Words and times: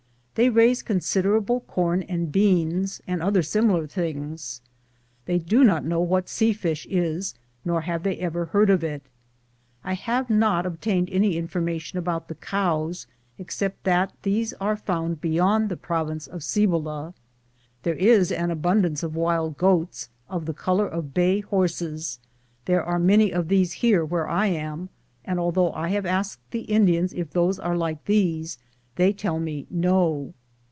They 0.35 0.47
raise 0.49 0.81
considerable 0.81 1.59
corn 1.59 2.03
and 2.03 2.31
beans 2.31 3.01
and 3.05 3.21
other 3.21 3.43
similar 3.43 3.85
things. 3.85 4.61
They 5.25 5.37
do 5.37 5.61
not 5.63 5.83
know 5.83 5.99
what 5.99 6.29
sea 6.29 6.53
fish 6.53 6.87
is, 6.89 7.35
nor 7.65 7.81
have 7.81 8.03
they 8.03 8.15
ever 8.17 8.45
heard 8.45 8.69
of 8.69 8.81
it. 8.81 9.01
I 9.83 9.93
have 9.93 10.29
not 10.29 10.65
obtained 10.65 11.09
any 11.11 11.35
information 11.35 11.99
about 11.99 12.27
the 12.29 12.35
cows, 12.35 13.07
except 13.37 13.83
that 13.83 14.13
these 14.23 14.53
are 14.53 14.77
found 14.77 15.19
beyond 15.19 15.67
the 15.67 15.75
province 15.77 16.27
of 16.27 16.43
Cibola. 16.45 17.13
There 17.83 17.93
is 17.95 18.31
a 18.31 18.37
great 18.37 18.57
abun 18.61 18.81
dance 18.83 19.03
of 19.03 19.17
wild 19.17 19.57
goats, 19.57 20.07
of 20.29 20.45
the 20.45 20.53
color 20.55 20.87
of 20.87 21.13
bay 21.13 21.41
horses; 21.41 22.19
there 22.65 22.83
are 22.85 22.99
many 22.99 23.33
of 23.33 23.49
these 23.49 23.73
here 23.73 24.03
where 24.05 24.29
I 24.29 24.47
am, 24.47 24.87
and 25.25 25.39
although 25.41 25.73
I 25.73 25.89
have 25.89 26.05
asked 26.05 26.39
the 26.51 26.61
Indians 26.61 27.11
if 27.13 27.29
those 27.31 27.59
are 27.59 27.75
like 27.75 28.05
these, 28.05 28.57
they 28.97 29.13
tell 29.13 29.39
me 29.39 29.65
no. 29.69 30.33